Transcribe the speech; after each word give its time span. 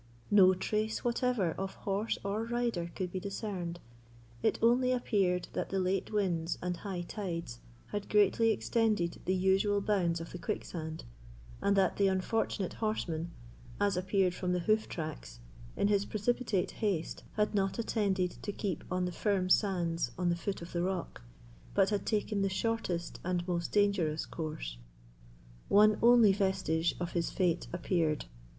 No 0.31 0.55
trace 0.55 1.03
whatever 1.03 1.51
of 1.59 1.75
horse 1.75 2.17
or 2.25 2.43
rider 2.43 2.89
could 2.95 3.11
be 3.11 3.19
discerned; 3.19 3.79
it 4.41 4.57
only 4.59 4.91
appeared 4.91 5.47
that 5.53 5.69
the 5.69 5.77
late 5.77 6.11
winds 6.11 6.57
and 6.59 6.77
high 6.77 7.01
tides 7.03 7.59
had 7.91 8.09
greatly 8.09 8.49
extended 8.49 9.21
the 9.25 9.35
usual 9.35 9.79
bounds 9.79 10.19
of 10.19 10.31
the 10.31 10.39
quicksand, 10.39 11.03
and 11.61 11.77
that 11.77 11.97
the 11.97 12.07
unfortunate 12.07 12.73
horseman, 12.81 13.29
as 13.79 13.95
appeared 13.95 14.33
from 14.33 14.53
the 14.53 14.61
hoof 14.61 14.89
tracks, 14.89 15.39
in 15.77 15.87
his 15.87 16.05
precipitate 16.05 16.71
haste, 16.81 17.23
had 17.33 17.53
not 17.53 17.77
attended 17.77 18.31
to 18.41 18.51
keep 18.51 18.83
on 18.89 19.05
the 19.05 19.11
firm 19.11 19.51
sands 19.51 20.09
on 20.17 20.29
the 20.29 20.35
foot 20.35 20.63
of 20.63 20.71
the 20.73 20.81
rock, 20.81 21.21
but 21.75 21.91
had 21.91 22.07
taken 22.07 22.41
the 22.41 22.49
shortest 22.49 23.19
and 23.23 23.47
most 23.47 23.71
dangerous 23.71 24.25
course. 24.25 24.77
One 25.67 25.99
only 26.01 26.33
vestige 26.33 26.95
of 26.99 27.11
his 27.11 27.29
fate 27.29 27.67
appeared. 27.71 28.25